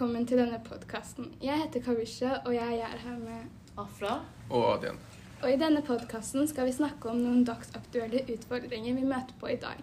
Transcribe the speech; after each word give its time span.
velkommen 0.00 0.24
til 0.24 0.38
denne 0.40 0.56
podkasten. 0.64 1.26
Jeg 1.44 1.60
heter 1.60 1.82
Kavisha, 1.84 2.28
og 2.48 2.54
jeg 2.54 2.76
er 2.80 2.92
her 3.02 3.16
med 3.20 3.74
Afra. 3.76 4.14
Og 4.48 4.62
Adrian. 4.70 4.96
Og 5.42 5.50
i 5.52 5.58
denne 5.60 5.82
podkasten 5.84 6.46
skal 6.48 6.70
vi 6.70 6.72
snakke 6.72 7.10
om 7.10 7.18
noen 7.20 7.42
dagsaktuelle 7.44 8.22
utfordringer 8.32 8.94
vi 8.96 9.02
møter 9.04 9.34
på 9.42 9.50
i 9.52 9.58
dag. 9.60 9.82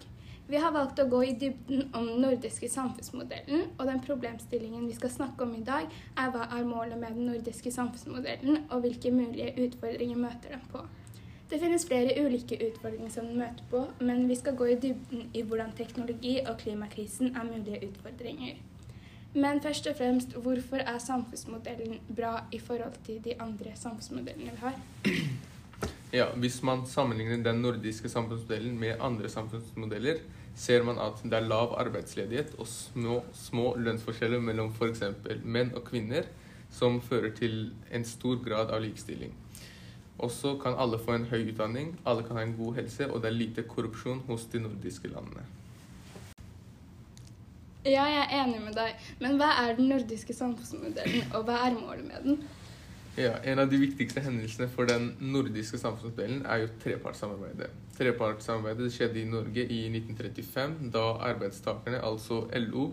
Vi 0.49 0.57
har 0.63 0.73
valgt 0.73 0.97
å 0.97 1.05
gå 1.11 1.19
i 1.21 1.35
dybden 1.37 1.91
om 1.91 2.07
den 2.09 2.23
nordiske 2.25 2.65
samfunnsmodellen, 2.65 3.67
og 3.77 3.83
den 3.91 4.01
problemstillingen 4.07 4.87
vi 4.89 4.95
skal 4.97 5.13
snakke 5.13 5.45
om 5.45 5.51
i 5.53 5.61
dag, 5.67 5.85
er 6.17 6.31
hva 6.33 6.47
er 6.47 6.65
målet 6.65 6.97
med 6.97 7.13
den 7.13 7.29
nordiske 7.29 7.75
samfunnsmodellen, 7.75 8.63
og 8.71 8.81
hvilke 8.87 9.11
mulige 9.13 9.51
utfordringer 9.67 10.17
møter 10.23 10.55
den 10.55 10.63
på. 10.71 10.81
Det 11.51 11.59
finnes 11.61 11.85
flere 11.85 12.15
ulike 12.23 12.57
utfordringer 12.71 13.13
som 13.13 13.29
den 13.29 13.37
møter 13.43 13.69
på, 13.69 13.83
men 14.01 14.25
vi 14.25 14.39
skal 14.41 14.57
gå 14.57 14.71
i 14.73 14.79
dybden 14.87 15.29
i 15.37 15.45
hvordan 15.45 15.77
teknologi 15.77 16.39
og 16.41 16.57
klimakrisen 16.65 17.35
er 17.35 17.45
mulige 17.51 17.83
utfordringer. 17.91 18.57
Men 19.37 19.59
først 19.61 19.87
og 19.87 19.97
fremst, 19.97 20.31
hvorfor 20.33 20.81
er 20.81 20.97
samfunnsmodellen 20.97 21.99
bra 22.15 22.39
i 22.51 22.59
forhold 22.59 22.95
til 23.05 23.19
de 23.25 23.35
andre 23.41 23.75
samfunnsmodellene 23.75 24.51
vi 24.51 24.57
har? 24.63 24.79
Ja, 26.13 26.25
Hvis 26.35 26.63
man 26.63 26.85
sammenligner 26.87 27.43
den 27.43 27.61
nordiske 27.61 28.09
samfunnsmodellen 28.09 28.79
med 28.79 28.95
andre 28.99 29.29
samfunnsmodeller, 29.29 30.15
ser 30.55 30.83
man 30.83 30.97
at 30.97 31.21
det 31.23 31.33
er 31.33 31.47
lav 31.47 31.75
arbeidsledighet 31.77 32.55
og 32.57 32.67
små, 32.67 33.19
små 33.33 33.75
lønnsforskjeller 33.77 34.39
mellom 34.39 34.73
f.eks. 34.73 35.03
menn 35.43 35.69
og 35.75 35.83
kvinner, 35.83 36.23
som 36.71 37.01
fører 37.01 37.35
til 37.35 37.75
en 37.93 38.05
stor 38.05 38.41
grad 38.43 38.73
av 38.73 38.81
likestilling. 38.81 39.35
Også 40.17 40.55
kan 40.63 40.73
alle 40.77 40.97
få 40.99 41.13
en 41.13 41.29
høy 41.29 41.51
utdanning, 41.51 41.93
alle 42.05 42.23
kan 42.23 42.39
ha 42.39 42.47
en 42.47 42.57
god 42.57 42.75
helse, 42.81 43.11
og 43.11 43.21
det 43.21 43.29
er 43.29 43.37
lite 43.37 43.67
korrupsjon 43.69 44.23
hos 44.27 44.49
de 44.51 44.63
nordiske 44.65 45.13
landene. 45.13 45.45
Ja, 47.87 48.03
jeg 48.11 48.23
er 48.25 48.33
enig 48.41 48.59
med 48.59 48.73
deg, 48.75 49.03
men 49.23 49.37
hva 49.39 49.47
er 49.61 49.77
den 49.77 49.87
nordiske 49.87 50.33
samfunnsmodellen, 50.35 51.29
og 51.37 51.45
hva 51.47 51.61
er 51.67 51.75
målet 51.77 52.07
med 52.07 52.25
den? 52.25 52.41
Ja, 53.17 53.37
En 53.47 53.59
av 53.63 53.69
de 53.71 53.79
viktigste 53.81 54.21
hendelsene 54.21 54.67
for 54.69 54.89
den 54.89 55.07
nordiske 55.23 55.79
samfunnsmodellen 55.81 56.43
er 56.45 56.65
jo 56.65 56.67
trepartssamarbeidet. 56.83 57.71
Trepartssamarbeidet 57.97 58.91
skjedde 58.93 59.21
i 59.21 59.29
Norge 59.29 59.63
i 59.63 59.79
1935, 59.87 60.75
da 60.93 61.05
arbeidstakerne, 61.29 62.03
altså 62.03 62.43
LO, 62.59 62.91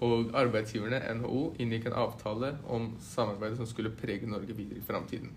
og 0.00 0.30
arbeidsgiverne, 0.36 1.02
NHO, 1.18 1.42
inngikk 1.60 1.90
en 1.90 1.98
avtale 2.06 2.54
om 2.70 2.92
samarbeidet 3.02 3.58
som 3.58 3.68
skulle 3.68 3.92
prege 3.98 4.30
Norge 4.30 4.54
videre 4.56 4.78
i 4.78 4.86
framtiden. 4.86 5.34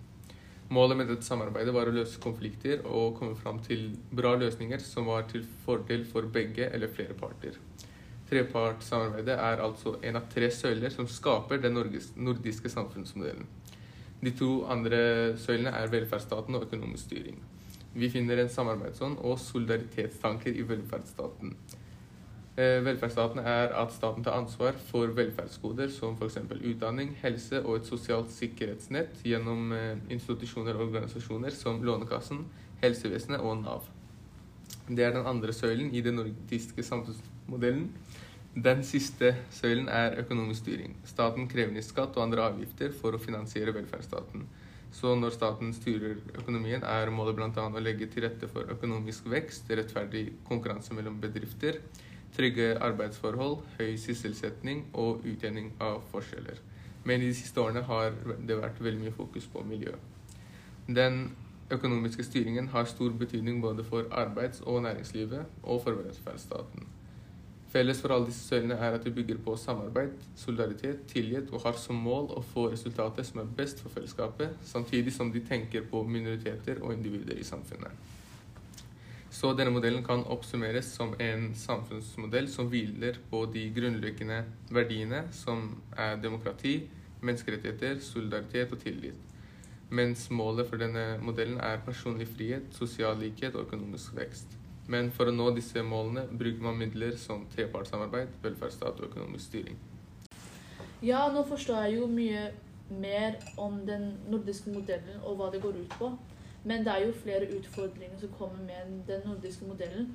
Målet 0.69 0.99
med 0.99 1.09
dette 1.09 1.25
samarbeidet 1.25 1.73
var 1.73 1.89
å 1.89 1.95
løse 1.95 2.21
konflikter 2.21 2.83
og 2.85 3.15
komme 3.17 3.35
fram 3.39 3.57
til 3.65 3.87
bra 4.13 4.35
løsninger 4.37 4.83
som 4.85 5.09
var 5.09 5.25
til 5.31 5.47
fordel 5.65 6.05
for 6.05 6.29
begge 6.29 6.69
eller 6.69 6.91
flere 6.93 7.17
parter. 7.17 7.57
Trepartssamarbeidet 8.29 9.35
er 9.35 9.63
altså 9.65 9.95
en 10.05 10.19
av 10.19 10.27
tre 10.29 10.51
søyler 10.53 10.93
som 10.93 11.07
skaper 11.09 11.61
den 11.63 11.77
nordiske 11.77 12.69
samfunnsmodellen. 12.69 13.47
De 14.21 14.31
to 14.35 14.49
andre 14.69 14.99
søylene 15.39 15.71
er 15.73 15.91
velferdsstaten 15.91 16.55
og 16.55 16.67
økonomisk 16.67 17.07
styring. 17.07 17.39
Vi 17.95 18.09
finner 18.13 18.41
en 18.41 18.51
samarbeidsånd 18.51 19.17
og 19.25 19.39
solidaritetstanker 19.41 20.53
i 20.53 20.65
velferdsstaten. 20.67 21.55
Eh, 22.59 22.85
velferdsstaten 22.85 23.39
er 23.39 23.73
at 23.81 23.93
staten 23.95 24.23
tar 24.23 24.37
ansvar 24.37 24.75
for 24.89 25.07
velferdsgoder 25.15 25.89
som 25.95 26.17
f.eks. 26.19 26.37
utdanning, 26.59 27.15
helse 27.21 27.63
og 27.63 27.79
et 27.79 27.87
sosialt 27.87 28.33
sikkerhetsnett 28.35 29.23
gjennom 29.23 29.71
eh, 29.73 29.95
institusjoner 30.11 30.75
og 30.75 30.89
organisasjoner 30.89 31.55
som 31.55 31.81
Lånekassen, 31.83 32.43
helsevesenet 32.83 33.39
og 33.39 33.63
Nav. 33.63 33.89
Det 34.89 35.05
er 35.05 35.15
den 35.15 35.25
andre 35.25 35.53
søylen 35.53 35.93
i 35.95 36.01
det 36.01 36.13
nordiske 36.13 36.83
samfunnsmodellen. 36.83 37.38
Den 38.59 38.83
siste 38.83 39.35
søylen 39.53 39.87
er 39.89 40.19
økonomisk 40.21 40.65
styring. 40.65 40.95
Staten 41.05 41.47
krever 41.49 41.75
inn 41.75 41.85
skatt 41.85 42.17
og 42.17 42.23
andre 42.23 42.47
avgifter 42.49 42.91
for 43.01 43.15
å 43.15 43.21
finansiere 43.21 43.73
velferdsstaten. 43.75 44.47
Så 44.91 45.13
når 45.15 45.35
staten 45.35 45.73
styrer 45.73 46.17
økonomien, 46.33 46.83
er 46.83 47.11
målet 47.13 47.37
bl.a. 47.37 47.65
å 47.69 47.83
legge 47.83 48.07
til 48.09 48.25
rette 48.25 48.49
for 48.49 48.69
økonomisk 48.73 49.29
vekst, 49.29 49.69
rettferdig 49.69 50.25
konkurranse 50.47 50.97
mellom 50.97 51.19
bedrifter, 51.21 51.77
trygge 52.35 52.73
arbeidsforhold, 52.81 53.59
høy 53.77 53.95
sysselsetting 54.01 54.87
og 54.93 55.25
utjevning 55.29 55.71
av 55.81 56.01
forskjeller. 56.11 56.57
Men 57.05 57.21
i 57.21 57.29
de 57.29 57.37
siste 57.37 57.61
årene 57.61 57.85
har 57.85 58.17
det 58.47 58.57
vært 58.59 58.81
veldig 58.81 59.05
mye 59.05 59.15
fokus 59.15 59.47
på 59.49 59.63
miljø. 59.65 59.93
Den 60.87 61.29
økonomiske 61.71 62.25
styringen 62.25 62.73
har 62.73 62.89
stor 62.89 63.13
betydning 63.13 63.61
både 63.61 63.85
for 63.85 64.09
arbeids- 64.11 64.63
og 64.65 64.81
næringslivet 64.83 65.45
og 65.63 65.83
for 65.83 66.01
velferdsstaten. 66.01 66.98
Felles 67.69 67.99
for 68.01 68.09
alle 68.15 68.25
disse 68.31 68.47
søylene 68.49 68.73
er 68.81 68.95
at 68.97 69.03
de 69.05 69.11
bygger 69.13 69.37
på 69.45 69.53
samarbeid, 69.61 70.15
solidaritet, 70.35 71.03
tillit 71.11 71.51
og 71.53 71.61
har 71.67 71.75
som 71.77 71.99
mål 72.01 72.31
å 72.33 72.41
få 72.53 72.63
resultater 72.71 73.25
som 73.27 73.43
er 73.43 73.51
best 73.59 73.83
for 73.83 73.93
fellesskapet, 73.93 74.55
samtidig 74.65 75.13
som 75.13 75.29
de 75.29 75.43
tenker 75.45 75.85
på 75.91 76.01
minoriteter 76.01 76.81
og 76.81 76.95
individer 76.95 77.37
i 77.37 77.45
samfunnet. 77.45 77.93
Så 79.29 79.51
denne 79.53 79.69
modellen 79.69 80.01
kan 80.03 80.23
oppsummeres 80.33 80.89
som 80.97 81.13
en 81.21 81.51
samfunnsmodell 81.55 82.49
som 82.49 82.71
hviler 82.71 83.19
på 83.29 83.43
de 83.53 83.67
grunnleggende 83.75 84.39
verdiene 84.73 85.27
som 85.31 85.75
er 85.93 86.17
demokrati, 86.23 86.79
menneskerettigheter, 87.21 88.01
solidaritet 88.01 88.73
og 88.73 88.81
tillit. 88.81 89.21
Mens 89.93 90.25
målet 90.33 90.65
for 90.69 90.81
denne 90.81 91.19
modellen 91.21 91.61
er 91.61 91.85
personlig 91.85 92.27
frihet, 92.33 92.73
sosial 92.73 93.21
likhet 93.21 93.53
og 93.53 93.67
økonomisk 93.67 94.17
vekst. 94.17 94.57
Men 94.89 95.11
for 95.13 95.29
å 95.29 95.35
nå 95.35 95.51
disse 95.53 95.83
målene 95.85 96.25
bruker 96.31 96.65
man 96.65 96.79
midler 96.79 97.13
som 97.21 97.45
trepartssamarbeid, 97.53 98.31
velferdsstat 98.41 98.97
og 98.97 99.11
økonomisk 99.11 99.51
styring. 99.51 99.77
Ja, 101.05 101.27
nå 101.31 101.45
forstår 101.47 101.85
jeg 101.85 101.99
jo 101.99 102.07
mye 102.09 102.49
mer 102.89 103.37
om 103.61 103.77
den 103.85 104.15
nordiske 104.27 104.73
modellen 104.73 105.21
og 105.21 105.37
hva 105.37 105.51
det 105.53 105.61
går 105.61 105.77
ut 105.83 105.93
på. 105.99 106.09
Men 106.63 106.83
det 106.83 106.91
er 106.91 107.05
jo 107.05 107.19
flere 107.21 107.47
utfordringer 107.55 108.17
som 108.19 108.33
kommer 108.35 108.65
med 108.65 109.05
den 109.07 109.21
nordiske 109.27 109.65
modellen. 109.65 110.09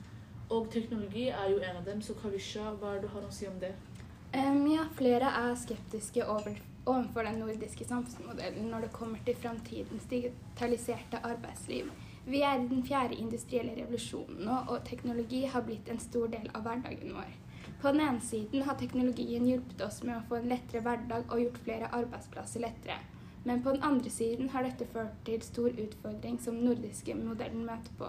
Og 0.50 0.68
teknologi 0.72 1.28
er 1.28 1.50
jo 1.50 1.62
en 1.62 1.78
av 1.78 1.86
dem, 1.86 2.02
så 2.02 2.14
Kavisha, 2.18 2.74
hva 2.80 2.92
er 2.92 3.00
det 3.00 3.08
du 3.08 3.14
har 3.14 3.24
å 3.24 3.32
si 3.32 3.46
om 3.48 3.56
det? 3.62 3.72
Um, 4.34 4.66
ja, 4.68 4.84
flere 4.98 5.30
er 5.38 5.54
skeptiske 5.56 6.26
over, 6.26 6.58
overfor 6.84 7.24
den 7.24 7.38
nordiske 7.40 7.86
samfunnsmodellen 7.86 8.66
når 8.68 8.88
det 8.88 8.92
kommer 8.92 9.22
til 9.24 9.38
framtidens 9.38 10.10
digitaliserte 10.10 11.22
arbeidsliv. 11.22 11.88
Vi 12.26 12.40
er 12.40 12.60
i 12.60 12.68
den 12.68 12.84
fjerde 12.86 13.18
industrielle 13.20 13.74
revolusjonen 13.76 14.46
nå, 14.48 14.60
og 14.72 14.84
teknologi 14.88 15.42
har 15.44 15.64
blitt 15.66 15.88
en 15.92 16.00
stor 16.00 16.30
del 16.32 16.46
av 16.54 16.64
hverdagen 16.64 17.12
vår. 17.12 17.32
På 17.82 17.92
den 17.92 18.00
ene 18.00 18.20
siden 18.24 18.62
har 18.64 18.78
teknologien 18.80 19.44
hjulpet 19.44 19.82
oss 19.84 19.98
med 20.02 20.16
å 20.16 20.22
få 20.28 20.38
en 20.38 20.48
lettere 20.48 20.80
hverdag 20.86 21.26
og 21.28 21.42
gjort 21.42 21.58
flere 21.66 21.90
arbeidsplasser 21.98 22.64
lettere. 22.64 22.96
Men 23.44 23.60
på 23.62 23.74
den 23.74 23.84
andre 23.84 24.10
siden 24.10 24.48
har 24.54 24.64
dette 24.64 24.88
ført 24.88 25.18
til 25.26 25.42
stor 25.44 25.68
utfordring 25.68 26.38
som 26.40 26.56
den 26.56 26.70
nordiske 26.70 27.16
modellen 27.18 27.66
møter 27.68 27.98
på. 27.98 28.08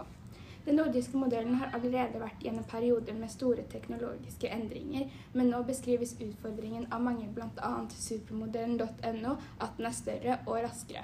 Den 0.65 0.79
nordiske 0.79 1.19
modellen 1.19 1.59
har 1.59 1.75
allerede 1.75 2.23
vært 2.23 2.47
gjennom 2.47 2.63
perioder 2.71 3.19
med 3.19 3.29
store 3.29 3.67
teknologiske 3.69 4.47
endringer, 4.49 5.11
men 5.33 5.51
nå 5.51 5.59
beskrives 5.67 6.15
utfordringen 6.15 6.87
av 6.87 7.03
mange, 7.05 7.27
bl.a. 7.35 7.75
supermodellen.no, 7.91 9.35
at 9.59 9.77
den 9.77 9.91
er 9.91 9.99
større 9.99 10.39
og 10.47 10.63
raskere. 10.63 11.03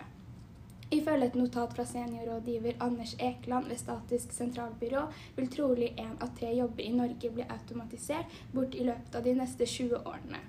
Ifølge 0.91 1.28
et 1.29 1.35
notat 1.40 1.74
fra 1.75 1.85
seniorrådgiver 1.88 2.81
Anders 2.84 3.13
Ekeland 3.19 3.69
ved 3.72 3.78
Statisk 3.79 4.34
sentralbyrå 4.35 5.03
vil 5.38 5.52
trolig 5.53 5.94
én 5.96 6.18
av 6.19 6.34
tre 6.40 6.50
jobber 6.57 6.84
i 6.84 6.96
Norge 6.96 7.29
bli 7.31 7.46
automatisert 7.47 8.34
bort 8.52 8.75
i 8.75 8.84
løpet 8.84 9.16
av 9.16 9.24
de 9.24 9.35
neste 9.38 9.66
20 9.66 10.02
årene. 10.02 10.41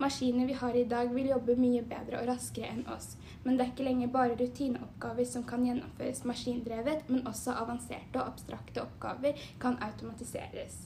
Maskiner 0.00 0.46
vi 0.48 0.56
har 0.62 0.76
i 0.76 0.86
dag 0.88 1.12
vil 1.12 1.28
jobbe 1.28 1.58
mye 1.60 1.82
bedre 1.90 2.22
og 2.22 2.30
raskere 2.30 2.70
enn 2.72 2.86
oss, 2.94 3.10
men 3.44 3.58
det 3.58 3.66
er 3.66 3.74
ikke 3.74 3.88
lenger 3.90 4.14
bare 4.14 4.38
rutineoppgaver 4.40 5.28
som 5.28 5.44
kan 5.50 5.66
gjennomføres 5.68 6.24
maskindrevet, 6.30 7.04
men 7.12 7.28
også 7.28 7.58
avanserte 7.60 8.22
og 8.22 8.32
abstrakte 8.32 8.80
oppgaver 8.86 9.44
kan 9.60 9.76
automatiseres. 9.84 10.80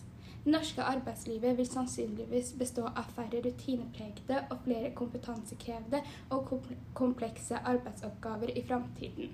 Det 0.44 0.52
norske 0.52 0.85
arbeidslivet 0.85 1.56
vil 1.56 1.69
sannsynligvis 1.69 2.50
bestå 2.61 2.82
av 2.91 3.06
færre 3.17 3.41
rutinepregede 3.46 4.43
og 4.50 4.58
flere 4.67 4.91
kompetansekrevde 4.99 6.02
og 6.37 6.50
komplekse 6.94 7.62
arbeidsoppgaver 7.64 8.52
i 8.52 8.62
framtiden. 8.69 9.31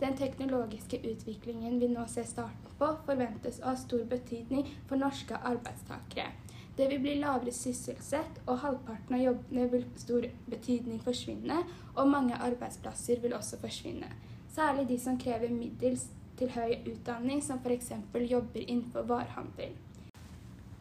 Den 0.00 0.16
teknologiske 0.16 0.98
utviklingen 1.04 1.78
vi 1.80 1.88
nå 1.92 2.02
ser 2.10 2.26
starten 2.26 2.74
på, 2.80 2.88
forventes 3.06 3.60
å 3.60 3.68
ha 3.68 3.74
stor 3.78 4.02
betydning 4.10 4.66
for 4.88 4.98
norske 4.98 5.38
arbeidstakere. 5.38 6.32
Det 6.76 6.88
vil 6.88 7.02
bli 7.04 7.14
lavere 7.20 7.52
sysselsett, 7.54 8.40
og 8.46 8.62
halvparten 8.64 9.18
av 9.18 9.22
jobbene 9.22 9.66
vil 9.70 9.84
stor 10.00 10.26
betydning 10.50 11.02
forsvinne, 11.04 11.60
og 11.94 12.10
mange 12.10 12.38
arbeidsplasser 12.48 13.20
vil 13.22 13.36
også 13.36 13.60
forsvinne. 13.60 14.08
Særlig 14.50 14.88
de 14.88 14.98
som 14.98 15.20
krever 15.20 15.52
middels 15.54 16.08
til 16.40 16.50
høy 16.56 16.80
utdanning, 16.90 17.44
som 17.44 17.60
f.eks. 17.60 17.92
jobber 18.30 18.64
innenfor 18.66 19.06
varehandel. 19.06 19.76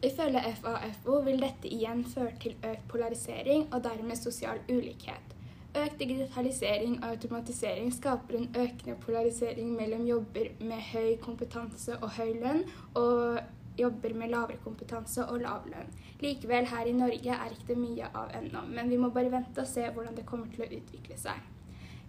Ifølge 0.04 0.42
FAFO 0.62 1.18
vil 1.25 1.42
dette 1.44 1.68
igjen 1.68 2.06
føre 2.07 2.31
til 2.40 2.54
økt 2.63 2.86
polarisering 2.88 3.66
og 3.74 3.84
dermed 3.84 4.16
sosial 4.16 4.62
ulikhet. 4.69 5.36
Økt 5.75 6.00
digitalisering 6.00 6.96
og 7.04 7.10
automatisering 7.10 7.92
skaper 7.94 8.38
en 8.38 8.48
økende 8.56 8.96
polarisering 9.04 9.74
mellom 9.75 10.07
jobber 10.07 10.48
med 10.60 10.81
høy 10.94 11.18
kompetanse 11.22 11.98
og 12.00 12.16
høy 12.16 12.31
lønn, 12.40 12.63
og 12.96 13.42
jobber 13.80 14.16
med 14.16 14.31
lavere 14.31 14.57
kompetanse 14.63 15.25
og 15.25 15.44
lav 15.44 15.68
lønn. 15.68 15.92
Likevel, 16.24 16.66
her 16.72 16.88
i 16.88 16.96
Norge 16.96 17.36
er 17.36 17.54
ikke 17.54 17.74
det 17.74 17.80
mye 17.84 18.10
av 18.16 18.31
ennå, 18.40 18.66
men 18.72 18.90
vi 18.90 18.98
må 18.98 19.12
bare 19.16 19.31
vente 19.31 19.62
og 19.62 19.68
se 19.68 19.84
hvordan 19.84 20.16
det 20.16 20.25
kommer 20.25 20.48
til 20.56 20.63
å 20.63 20.72
utvikle 20.80 21.19
seg. 21.19 21.44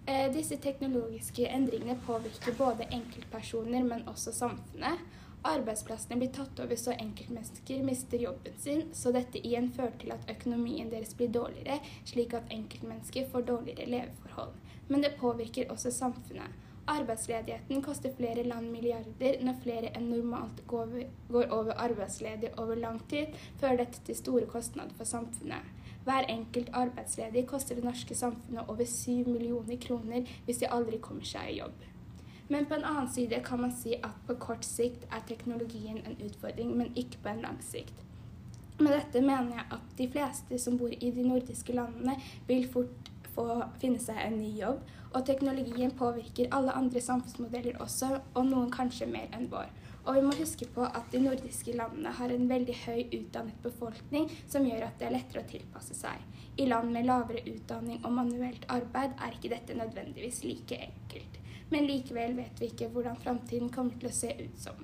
Eh, 0.07 0.29
disse 0.33 0.57
teknologiske 0.63 1.47
endringene 1.47 1.99
påvirker 2.07 2.57
både 2.59 2.89
enkeltpersoner, 2.91 3.83
men 3.83 4.07
også 4.09 4.33
samfunnet. 4.35 5.03
Arbeidsplassene 5.43 6.19
blir 6.21 6.29
tatt 6.37 6.59
over 6.61 6.77
så 6.77 6.93
enkeltmennesker 6.93 7.85
mister 7.85 8.19
jobben 8.21 8.57
sin, 8.61 8.83
så 8.93 9.13
dette 9.15 9.41
igjen 9.41 9.71
fører 9.73 9.95
til 10.03 10.13
at 10.13 10.27
økonomien 10.29 10.91
deres 10.93 11.15
blir 11.17 11.31
dårligere, 11.33 11.79
slik 12.05 12.35
at 12.37 12.51
enkeltmennesker 12.53 13.31
får 13.33 13.47
dårligere 13.49 13.89
leveforhold. 13.89 14.53
Men 14.89 15.07
det 15.07 15.17
påvirker 15.21 15.73
også 15.73 15.93
samfunnet. 15.97 16.67
Arbeidsledigheten 16.91 17.83
koster 17.83 18.13
flere 18.17 18.43
land 18.45 18.69
milliarder. 18.73 19.39
Når 19.47 19.61
flere 19.63 19.93
enn 19.97 20.11
normalt 20.11 20.61
går 20.69 20.97
over 21.47 21.73
arbeidsledig 21.73 22.51
over 22.59 22.75
lang 22.75 22.99
tid, 23.09 23.37
fører 23.61 23.85
dette 23.85 24.03
til 24.05 24.19
store 24.19 24.49
kostnader 24.51 24.97
for 24.99 25.09
samfunnet. 25.09 25.77
Hver 26.05 26.29
enkelt 26.33 26.73
arbeidsledig 26.73 27.47
koster 27.47 27.79
det 27.79 27.85
norske 27.85 28.17
samfunnet 28.17 28.69
over 28.69 28.85
7 28.85 29.29
millioner 29.29 29.81
kroner 29.81 30.29
hvis 30.45 30.61
de 30.65 30.73
aldri 30.73 30.99
kommer 31.01 31.25
seg 31.29 31.53
i 31.53 31.59
jobb. 31.61 31.87
Men 32.51 32.67
på 32.67 32.75
en 32.75 32.85
annen 32.85 33.09
side 33.09 33.39
kan 33.47 33.61
man 33.63 33.73
si 33.73 33.95
at 34.03 34.23
på 34.27 34.35
kort 34.43 34.65
sikt 34.67 35.05
er 35.15 35.23
teknologien 35.27 36.01
en 36.03 36.17
utfordring, 36.19 36.73
men 36.77 36.91
ikke 36.99 37.21
på 37.23 37.31
en 37.31 37.45
lang 37.45 37.61
sikt. 37.63 37.95
Med 38.81 38.97
dette 38.97 39.23
mener 39.23 39.55
jeg 39.55 39.67
at 39.77 39.91
de 39.99 40.09
fleste 40.11 40.59
som 40.59 40.79
bor 40.81 40.91
i 40.91 41.11
de 41.15 41.27
nordiske 41.29 41.75
landene, 41.77 42.17
vil 42.49 42.67
fort 42.73 43.11
få 43.35 43.45
finne 43.79 44.01
seg 44.03 44.19
en 44.25 44.41
ny 44.41 44.51
jobb, 44.59 44.81
og 45.13 45.27
teknologien 45.27 45.95
påvirker 45.95 46.51
alle 46.57 46.75
andre 46.75 47.03
samfunnsmodeller 47.05 47.79
også, 47.85 48.17
og 48.35 48.51
noen 48.51 48.71
kanskje 48.75 49.07
mer 49.11 49.31
enn 49.37 49.47
vår. 49.53 49.71
Og 50.09 50.17
vi 50.17 50.23
må 50.25 50.35
huske 50.39 50.67
på 50.75 50.87
at 50.87 51.11
de 51.13 51.21
nordiske 51.23 51.75
landene 51.77 52.13
har 52.19 52.33
en 52.35 52.49
veldig 52.51 52.77
høy 52.87 53.03
utdannet 53.19 53.63
befolkning, 53.63 54.31
som 54.49 54.67
gjør 54.67 54.89
at 54.89 54.97
det 54.99 55.11
er 55.11 55.17
lettere 55.19 55.45
å 55.45 55.51
tilpasse 55.51 55.99
seg. 55.99 56.25
I 56.59 56.67
land 56.67 56.91
med 56.95 57.07
lavere 57.07 57.45
utdanning 57.47 58.01
og 58.03 58.17
manuelt 58.17 58.65
arbeid 58.73 59.15
er 59.21 59.37
ikke 59.37 59.53
dette 59.55 59.77
nødvendigvis 59.77 60.43
like 60.49 60.81
enkelt. 60.89 61.40
Men 61.71 61.87
likevel 61.87 62.37
vet 62.37 62.61
vi 62.61 62.71
ikke 62.73 62.89
hvordan 62.91 63.19
framtiden 63.23 63.71
kommer 63.71 63.99
til 64.01 64.11
å 64.11 64.15
se 64.15 64.33
ut 64.41 64.59
som. 64.59 64.81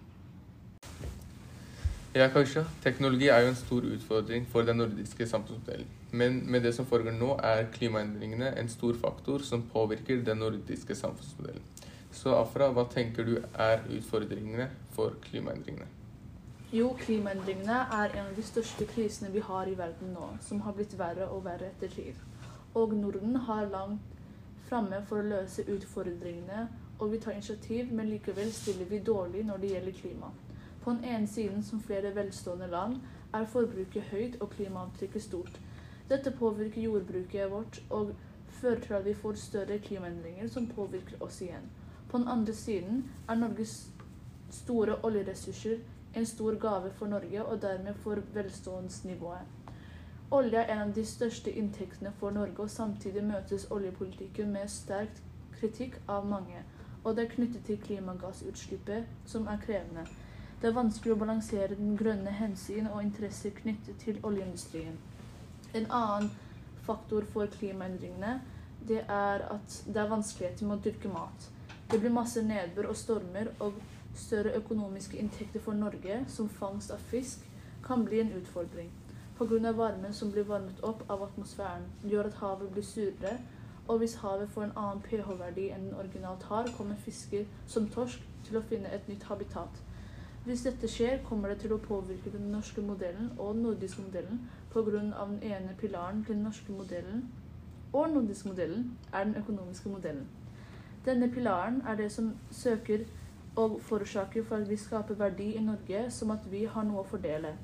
Ja, 2.16 2.30
kanskje. 2.32 2.62
Teknologi 2.80 3.26
er 3.28 3.42
jo 3.44 3.48
en 3.50 3.58
stor 3.58 3.84
utfordring 3.92 4.46
for 4.48 4.64
den 4.64 4.78
nordiske 4.80 5.26
samfunnsmodellen. 5.28 5.90
Men 6.16 6.38
med 6.50 6.62
det 6.64 6.72
som 6.74 6.86
foregår 6.88 7.12
nå, 7.12 7.34
er 7.44 7.66
klimaendringene 7.74 8.54
en 8.56 8.70
stor 8.72 8.96
faktor 9.02 9.44
som 9.44 9.66
påvirker 9.72 10.22
den 10.24 10.40
nordiske 10.40 10.96
samfunnsmodellen. 10.96 11.66
Så 12.16 12.32
Afra, 12.32 12.70
hva 12.72 12.86
tenker 12.88 13.26
du 13.28 13.34
er 13.36 13.84
utfordringene 13.92 14.70
for 14.96 15.18
klimaendringene? 15.26 15.90
Jo, 16.72 16.94
klimaendringene 17.02 17.82
er 17.98 18.16
en 18.16 18.30
av 18.30 18.34
de 18.38 18.46
største 18.46 18.88
krisene 18.94 19.28
vi 19.34 19.44
har 19.44 19.68
i 19.68 19.76
verden 19.76 20.16
nå, 20.16 20.30
som 20.40 20.64
har 20.64 20.72
blitt 20.78 20.96
verre 20.98 21.28
og 21.28 21.44
verre 21.44 21.68
etter 21.68 21.92
tid. 21.92 22.16
Og 22.74 22.96
Norden 22.96 23.36
har 23.44 23.68
langt 23.74 24.15
framme 24.68 25.02
for 25.08 25.22
å 25.22 25.28
løse 25.30 25.64
utfordringene, 25.70 26.66
og 26.98 27.12
vi 27.12 27.20
tar 27.20 27.36
initiativ, 27.36 27.92
men 27.92 28.10
likevel 28.10 28.52
stiller 28.52 28.88
vi 28.90 28.98
dårlig 28.98 29.44
når 29.46 29.62
det 29.62 29.72
gjelder 29.72 29.98
klima. 30.00 30.30
På 30.84 30.94
den 30.94 31.04
ene 31.04 31.26
siden, 31.26 31.62
som 31.62 31.80
flere 31.82 32.14
velstående 32.14 32.66
land, 32.70 33.00
er 33.34 33.48
forbruket 33.52 34.12
høyt 34.12 34.38
og 34.40 34.50
klimaavtrykket 34.54 35.22
stort. 35.22 35.60
Dette 36.08 36.30
påvirker 36.30 36.80
jordbruket 36.80 37.50
vårt 37.50 37.80
og 37.90 38.14
fører 38.60 38.80
til 38.80 38.94
at 38.94 39.04
vi 39.04 39.14
får 39.14 39.40
større 39.42 39.78
klimaendringer 39.78 40.48
som 40.48 40.68
påvirker 40.70 41.22
oss 41.22 41.40
igjen. 41.42 41.66
På 42.08 42.18
den 42.18 42.28
andre 42.28 42.54
siden 42.54 43.04
er 43.28 43.40
Norges 43.40 43.76
store 44.50 45.00
oljeressurser 45.02 45.82
en 46.14 46.26
stor 46.26 46.54
gave 46.62 46.92
for 46.96 47.06
Norge 47.06 47.44
og 47.44 47.62
dermed 47.62 47.94
for 47.94 48.22
velstandsnivået. 48.34 49.55
Olje 50.30 50.58
er 50.58 50.72
en 50.72 50.80
av 50.88 50.92
de 50.94 51.04
største 51.06 51.52
inntektene 51.54 52.10
for 52.20 52.34
Norge, 52.34 52.62
og 52.62 52.70
samtidig 52.70 53.22
møtes 53.24 53.68
oljepolitikken 53.70 54.50
med 54.50 54.70
sterk 54.70 55.20
kritikk 55.54 56.00
av 56.10 56.26
mange. 56.26 56.62
Og 57.04 57.14
det 57.16 57.24
er 57.24 57.34
knyttet 57.34 57.62
til 57.68 57.78
klimagassutslippet, 57.84 59.06
som 59.26 59.46
er 59.46 59.60
krevende. 59.62 60.02
Det 60.60 60.68
er 60.70 60.74
vanskelig 60.74 61.14
å 61.14 61.20
balansere 61.20 61.78
den 61.78 61.94
grønne 62.00 62.32
hensyn 62.34 62.88
og 62.90 63.04
interesser 63.04 63.54
knyttet 63.54 64.02
til 64.02 64.18
oljeindustrien. 64.26 64.98
En 65.74 65.86
annen 65.94 66.30
faktor 66.86 67.26
for 67.32 67.46
klimaendringene 67.58 68.40
det 68.88 69.04
er 69.06 69.46
at 69.52 69.80
det 69.86 70.02
er 70.02 70.10
vanskeligheter 70.10 70.66
med 70.66 70.78
å 70.80 70.84
dyrke 70.88 71.12
mat. 71.12 71.50
Det 71.90 72.00
blir 72.02 72.10
masse 72.10 72.42
nedbør 72.42 72.90
og 72.90 72.98
stormer, 72.98 73.54
og 73.60 73.78
større 74.14 74.58
økonomiske 74.58 75.18
inntekter 75.22 75.62
for 75.62 75.78
Norge, 75.78 76.24
som 76.28 76.48
fangst 76.48 76.90
av 76.90 77.02
fisk, 77.14 77.46
kan 77.86 78.02
bli 78.04 78.24
en 78.24 78.32
utfordring. 78.40 78.90
Pga. 79.38 79.72
varmen 79.72 80.12
som 80.12 80.30
blir 80.32 80.44
varmet 80.44 80.80
opp 80.82 81.02
av 81.10 81.22
atmosfæren, 81.22 81.82
gjør 82.04 82.26
at 82.26 82.34
havet 82.34 82.70
blir 82.72 82.82
surere, 82.82 83.38
og 83.88 83.98
hvis 83.98 84.14
havet 84.14 84.50
får 84.50 84.62
en 84.64 84.72
annen 84.76 85.02
pH-verdi 85.02 85.66
enn 85.70 85.84
den 85.88 85.98
originalt 86.00 86.42
har, 86.42 86.70
kommer 86.78 86.96
fisker 86.96 87.44
som 87.66 87.88
torsk 87.88 88.22
til 88.46 88.56
å 88.56 88.64
finne 88.70 88.94
et 88.94 89.08
nytt 89.08 89.28
habitat. 89.28 89.82
Hvis 90.46 90.62
dette 90.62 90.88
skjer, 90.88 91.18
kommer 91.28 91.48
det 91.48 91.58
til 91.60 91.74
å 91.74 91.80
påvirke 91.82 92.32
den 92.32 92.48
norske 92.54 92.80
modellen 92.80 93.32
og 93.38 93.54
den 93.54 93.62
nordiske 93.62 94.02
modellen 94.02 94.40
pga. 94.72 94.82
den 94.90 95.42
ene 95.42 95.76
pilaren 95.80 96.24
til 96.24 96.34
den 96.34 96.44
norske 96.44 96.72
modellen 96.72 97.28
og 97.92 98.06
den 98.06 98.14
nordiske 98.14 98.48
modellen 98.48 98.98
er 99.12 99.24
den 99.24 99.36
økonomiske 99.36 99.88
modellen. 99.88 100.26
Denne 101.04 101.30
pilaren 101.30 101.82
er 101.86 101.96
det 101.96 102.12
som 102.12 102.36
søker 102.50 103.04
og 103.56 103.80
forårsaker 103.82 104.44
for 104.44 104.56
at 104.56 104.70
vi 104.70 104.76
skaper 104.76 105.14
verdi 105.14 105.52
i 105.54 105.64
Norge, 105.64 106.10
som 106.10 106.30
at 106.30 106.50
vi 106.50 106.64
har 106.64 106.84
noe 106.84 107.00
å 107.00 107.10
fordele 107.10 107.56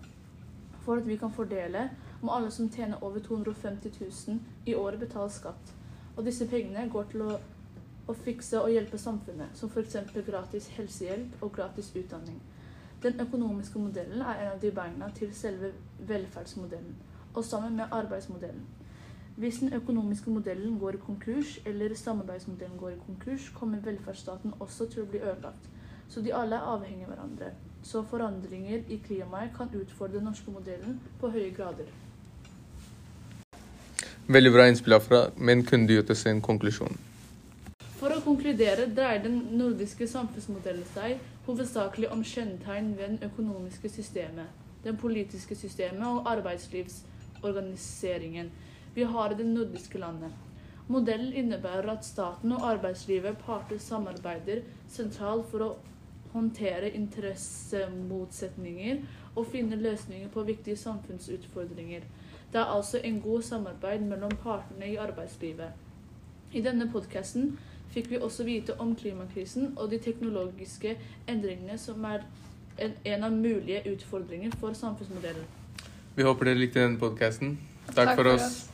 for 0.84 0.96
at 0.96 1.06
vi 1.06 1.16
kan 1.16 1.32
fordele, 1.32 1.90
må 2.22 2.34
alle 2.34 2.50
som 2.50 2.70
tjener 2.70 3.04
over 3.04 3.18
250 3.18 3.92
000 4.28 4.40
i 4.66 4.74
året, 4.74 5.00
betale 5.00 5.30
skatt. 5.30 5.74
Og 6.16 6.24
disse 6.24 6.46
pengene 6.48 6.88
går 6.90 7.08
til 7.10 7.22
å, 7.26 7.38
å 8.08 8.16
fikse 8.24 8.60
og 8.60 8.70
hjelpe 8.72 8.98
samfunnet, 8.98 9.54
som 9.54 9.70
f.eks. 9.70 9.96
gratis 10.26 10.68
helsehjelp 10.76 11.42
og 11.42 11.52
gratis 11.56 11.92
utdanning. 11.96 12.40
Den 13.02 13.20
økonomiske 13.20 13.78
modellen 13.78 14.22
er 14.22 14.44
en 14.44 14.52
av 14.52 14.60
de 14.62 14.70
beina 14.70 15.08
til 15.14 15.34
selve 15.34 15.72
velferdsmodellen, 16.06 16.94
og 17.34 17.44
sammen 17.44 17.76
med 17.76 17.90
arbeidsmodellen. 17.90 18.66
Hvis 19.36 19.58
den 19.58 19.72
økonomiske 19.72 20.30
modellen 20.30 20.78
går 20.78 20.98
i 20.98 21.04
konkurs, 21.06 21.58
eller 21.66 21.94
samarbeidsmodellen 21.94 22.78
går 22.78 22.90
i 22.90 23.02
konkurs, 23.06 23.48
kommer 23.54 23.80
velferdsstaten 23.80 24.54
også 24.60 24.86
til 24.92 25.02
å 25.02 25.10
bli 25.10 25.22
ødelagt. 25.22 25.70
Så 26.08 26.20
de 26.20 26.34
alle 26.36 26.58
er 26.58 26.74
avhengig 26.74 27.06
av 27.06 27.14
hverandre 27.14 27.54
så 27.82 28.04
forandringer 28.10 28.78
i 28.88 29.00
klimaet 29.06 29.50
kan 29.56 29.68
utfordre 29.74 30.18
den 30.18 30.24
norske 30.30 30.50
modellen 30.50 31.00
på 31.20 31.30
høye 31.30 31.50
grader. 31.56 31.86
Veldig 34.28 34.52
bra 34.54 34.66
innspill 34.70 34.92
herfra, 34.94 35.30
men 35.36 35.64
kunne 35.66 35.88
du 35.88 35.94
gjort 35.94 36.26
en 36.26 36.40
konklusjon? 36.40 36.96
For 37.98 38.08
å 38.14 38.20
konkludere 38.24 38.86
dreier 38.94 39.22
den 39.22 39.38
nordiske 39.58 40.06
samfunnsmodellen 40.10 40.84
seg 40.94 41.18
hovedsakelig 41.46 42.08
om 42.14 42.24
kjennetegn 42.26 42.96
ved 42.98 43.08
det 43.18 43.26
økonomiske 43.30 43.88
systemet, 43.90 44.46
det 44.84 44.98
politiske 44.98 45.54
systemet 45.58 46.06
og 46.06 46.26
arbeidslivsorganiseringen 46.30 48.50
vi 48.94 49.02
har 49.02 49.30
i 49.30 49.34
det 49.38 49.46
nordiske 49.46 49.98
landet. 49.98 50.30
Modellen 50.88 51.32
innebærer 51.32 51.90
at 51.92 52.04
staten 52.04 52.52
og 52.52 52.72
arbeidslivet 52.72 53.38
parter 53.46 53.78
samarbeider 53.78 54.60
sentralt 54.90 55.46
for 55.50 55.58
å 55.66 55.76
håndtere 56.32 56.90
interessemotsetninger 56.90 58.96
og 59.36 59.46
finne 59.46 59.76
løsninger 59.76 60.28
på 60.28 60.42
viktige 60.42 60.76
samfunnsutfordringer. 60.76 62.00
Det 62.52 62.60
er 62.60 62.64
altså 62.64 63.00
en 63.04 63.20
god 63.20 63.42
samarbeid 63.42 64.00
mellom 64.00 64.30
partene 64.42 64.92
i 64.92 64.96
arbeidslivet. 64.96 65.68
I 66.52 66.60
denne 66.60 66.90
podkasten 66.92 67.58
fikk 67.92 68.10
vi 68.10 68.18
også 68.20 68.44
vite 68.44 68.80
om 68.80 68.96
klimakrisen 68.96 69.72
og 69.76 69.90
de 69.90 69.98
teknologiske 69.98 70.98
endringene 71.28 71.78
som 71.78 72.04
er 72.04 72.18
en 73.04 73.24
av 73.24 73.32
mulige 73.32 73.82
utfordringer 73.92 74.50
for 74.60 74.72
samfunnsmodellen. 74.76 75.44
Vi 76.16 76.22
håper 76.22 76.44
dere 76.44 76.60
likte 76.60 76.80
denne 76.80 77.00
podkasten. 77.00 77.58
Takk, 77.86 77.96
Takk, 77.96 78.16
for 78.16 78.24
oss. 78.34 78.68